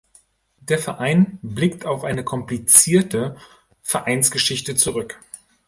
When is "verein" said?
0.79-1.37